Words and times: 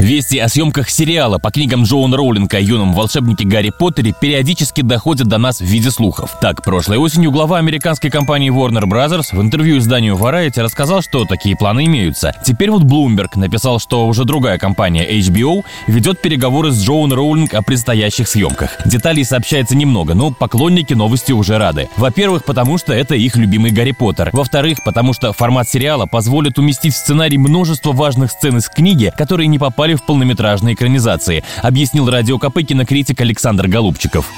Вести 0.00 0.38
о 0.38 0.48
съемках 0.48 0.88
сериала 0.88 1.36
по 1.36 1.50
книгам 1.50 1.82
Джоуна 1.82 2.16
Роулинга 2.16 2.56
о 2.56 2.60
юном 2.60 2.94
волшебнике 2.94 3.46
Гарри 3.46 3.70
Поттере 3.78 4.14
периодически 4.18 4.80
доходят 4.80 5.28
до 5.28 5.36
нас 5.36 5.60
в 5.60 5.64
виде 5.64 5.90
слухов. 5.90 6.38
Так, 6.40 6.64
прошлой 6.64 6.96
осенью 6.96 7.30
глава 7.30 7.58
американской 7.58 8.08
компании 8.08 8.50
Warner 8.50 8.84
Bros. 8.84 9.26
в 9.30 9.40
интервью 9.42 9.76
изданию 9.76 10.16
Variety 10.16 10.62
рассказал, 10.62 11.02
что 11.02 11.26
такие 11.26 11.54
планы 11.54 11.84
имеются. 11.84 12.32
Теперь 12.42 12.70
вот 12.70 12.84
Bloomberg 12.84 13.38
написал, 13.38 13.78
что 13.78 14.06
уже 14.06 14.24
другая 14.24 14.56
компания 14.56 15.06
HBO 15.06 15.66
ведет 15.86 16.22
переговоры 16.22 16.70
с 16.70 16.82
Джоун 16.82 17.12
Роулинг 17.12 17.52
о 17.52 17.60
предстоящих 17.60 18.26
съемках. 18.26 18.78
Деталей 18.86 19.26
сообщается 19.26 19.76
немного, 19.76 20.14
но 20.14 20.30
поклонники 20.30 20.94
новости 20.94 21.32
уже 21.32 21.58
рады. 21.58 21.90
Во-первых, 21.98 22.46
потому 22.46 22.78
что 22.78 22.94
это 22.94 23.16
их 23.16 23.36
любимый 23.36 23.70
Гарри 23.70 23.92
Поттер. 23.92 24.30
Во-вторых, 24.32 24.78
потому 24.82 25.12
что 25.12 25.34
формат 25.34 25.68
сериала 25.68 26.06
позволит 26.06 26.58
уместить 26.58 26.94
в 26.94 26.96
сценарий 26.96 27.36
множество 27.36 27.92
важных 27.92 28.30
сцен 28.30 28.56
из 28.56 28.70
книги, 28.70 29.12
которые 29.18 29.46
не 29.46 29.58
попали 29.58 29.89
в 29.96 30.02
полнометражные 30.02 30.74
экранизации, 30.74 31.44
объяснил 31.62 32.08
радио 32.08 32.38
КП 32.38 32.60
кинокритик 32.62 33.20
Александр 33.20 33.68
Голубчиков. 33.68 34.30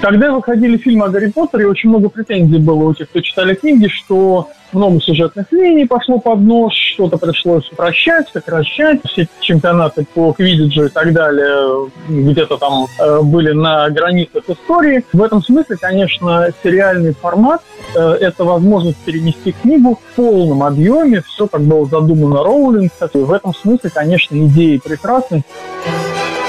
Когда 0.00 0.30
выходили 0.30 0.76
фильмы 0.76 1.06
о 1.06 1.08
Гарри 1.08 1.30
Поттере, 1.30 1.66
очень 1.66 1.88
много 1.88 2.08
претензий 2.08 2.58
было 2.58 2.84
у 2.84 2.94
тех, 2.94 3.08
кто 3.08 3.20
читали 3.20 3.54
книги, 3.54 3.88
что 3.88 4.50
много 4.72 5.00
сюжетных 5.00 5.50
линий 5.52 5.86
пошло 5.86 6.18
под 6.18 6.40
нож, 6.40 6.74
что-то 6.74 7.16
пришлось 7.16 7.70
упрощать, 7.72 8.28
сокращать. 8.32 9.00
Все 9.04 9.26
чемпионаты 9.40 10.06
по 10.14 10.32
квидиджу 10.32 10.84
и 10.84 10.88
так 10.88 11.12
далее 11.12 11.90
где-то 12.08 12.58
там 12.58 12.86
э, 13.00 13.20
были 13.22 13.52
на 13.52 13.88
границах 13.90 14.44
истории. 14.48 15.04
В 15.12 15.22
этом 15.22 15.42
смысле, 15.42 15.76
конечно, 15.80 16.48
сериальный 16.62 17.14
формат 17.14 17.62
э,– 17.94 18.00
это 18.20 18.44
возможность 18.44 18.98
перенести 18.98 19.52
книгу 19.52 19.94
в 19.94 20.16
полном 20.16 20.62
объеме, 20.62 21.22
все 21.22 21.46
как 21.46 21.62
было 21.62 21.86
задумано 21.86 22.42
Роулинг. 22.42 22.92
В 23.14 23.32
этом 23.32 23.54
смысле, 23.54 23.90
конечно, 23.90 24.36
идеи 24.36 24.76
прекрасны. 24.76 25.42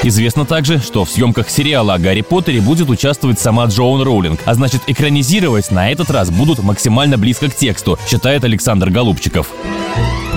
Известно 0.04 0.46
также, 0.46 0.78
что 0.78 1.06
в 1.06 1.10
съемках 1.10 1.50
сериала 1.50 1.96
о 1.96 2.00
Гарри 2.00 2.22
Поттере 2.22 2.62
будет 2.62 2.90
участвовать 2.90 3.40
сама 3.40 3.66
Джоан 3.66 4.04
Роулинг, 4.04 4.40
а 4.46 4.54
значит 4.54 4.82
экранизировать 4.88 5.72
на 5.72 5.92
этот 5.92 6.12
раз 6.12 6.30
будут 6.30 6.64
максимально 6.64 7.18
близко 7.18 7.50
к 7.50 7.56
тексту, 7.56 7.98
считает 8.08 8.44
Александр 8.44 8.92
Голубчиков. 8.92 9.52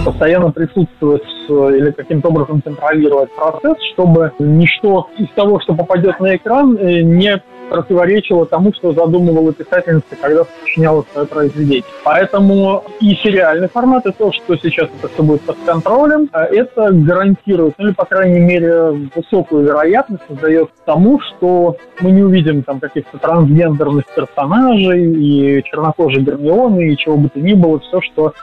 Постоянно 0.04 0.50
присутствовать 0.50 1.22
э, 1.50 1.76
или 1.76 1.90
каким-то 1.90 2.28
образом 2.28 2.62
контролировать 2.62 3.30
процесс, 3.36 3.76
чтобы 3.92 4.32
ничто 4.38 5.08
из 5.18 5.28
того, 5.34 5.60
что 5.60 5.74
попадет 5.74 6.18
на 6.20 6.36
экран, 6.36 6.76
э, 6.78 7.02
не 7.02 7.42
противоречило 7.70 8.44
тому, 8.46 8.74
что 8.74 8.92
задумывала 8.92 9.52
писательница, 9.52 10.16
когда 10.20 10.44
сочиняла 10.60 11.04
свое 11.12 11.26
произведение. 11.26 11.84
Поэтому 12.04 12.84
и 13.00 13.14
сериальный 13.14 13.68
формат, 13.68 14.04
и 14.06 14.12
то, 14.12 14.32
что 14.32 14.56
сейчас 14.56 14.88
это 14.98 15.08
все 15.08 15.22
будет 15.22 15.42
под 15.42 15.56
контролем, 15.64 16.28
э, 16.32 16.38
это 16.56 16.90
гарантирует, 16.92 17.74
ну 17.78 17.86
или, 17.86 17.94
по 17.94 18.04
крайней 18.04 18.40
мере, 18.40 19.08
высокую 19.14 19.64
вероятность 19.64 20.22
создает 20.28 20.70
тому, 20.84 21.20
что 21.20 21.76
мы 22.00 22.10
не 22.10 22.22
увидим 22.22 22.62
там 22.64 22.80
каких-то 22.80 23.18
трансгендерных 23.18 24.04
персонажей 24.14 25.12
и 25.12 25.62
чернокожей 25.64 26.22
Гермионы, 26.22 26.92
и 26.92 26.96
чего 26.96 27.16
бы 27.16 27.28
то 27.28 27.38
ни 27.38 27.54
было, 27.54 27.78
все, 27.78 28.00
что, 28.00 28.34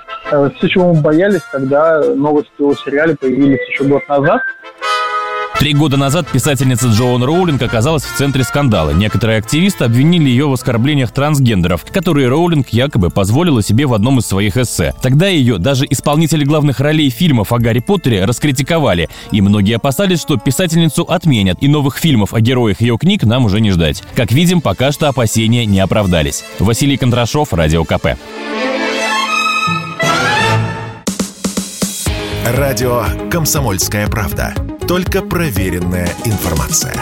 все, 0.56 0.68
чего 0.68 0.94
мы 0.94 1.02
боялись, 1.02 1.42
когда 1.52 2.02
новости 2.16 2.62
о 2.62 2.74
сериале 2.74 3.16
появились 3.20 3.68
еще 3.68 3.84
год 3.84 4.08
назад. 4.08 4.42
Три 5.60 5.74
года 5.74 5.98
назад 5.98 6.28
писательница 6.32 6.88
Джоан 6.90 7.24
Роулинг 7.24 7.60
оказалась 7.64 8.04
в 8.04 8.16
центре 8.16 8.44
скандала. 8.44 8.92
Некоторые 8.92 9.40
активисты 9.40 9.86
обвинили 9.86 10.30
ее 10.30 10.48
в 10.48 10.54
оскорблениях 10.54 11.12
трансгендеров, 11.12 11.84
которые 11.84 12.28
Роулинг 12.28 12.70
якобы 12.70 13.10
позволила 13.10 13.64
себе 13.64 13.88
в 13.88 13.96
одном 13.96 14.20
из 14.20 14.28
своих 14.28 14.56
эссе. 14.56 14.94
Тогда 15.02 15.28
ее 15.28 15.58
даже 15.58 15.88
исполнители 15.90 16.44
главных 16.44 16.80
ролей 16.80 17.10
фильмов 17.10 17.52
о 17.52 17.58
Гарри 17.58 17.80
Поттере 17.80 18.24
раскритиковали, 18.26 19.10
и 19.32 19.42
многие 19.42 19.78
опасались, 19.78 20.22
что 20.22 20.38
писательницу 20.38 21.02
отменят, 21.02 21.58
и 21.62 21.68
новых 21.68 21.98
фильмов 21.98 22.36
о 22.36 22.40
героях 22.40 22.80
ее 22.82 23.00
книг 23.00 23.24
нам 23.24 23.46
уже 23.46 23.60
не 23.60 23.72
ждать. 23.72 24.04
Как 24.16 24.32
видим, 24.32 24.62
пока 24.62 24.92
что 24.92 25.10
опасения 25.10 25.66
не 25.66 25.80
оправдались. 25.80 26.44
Василий 26.60 26.98
Кондрашов, 26.98 27.52
Радио 27.52 27.84
КП. 27.84 28.10
Радио 32.46 33.04
«Комсомольская 33.32 34.08
правда». 34.08 34.54
Только 34.88 35.22
проверенная 35.22 36.08
информация. 36.24 36.94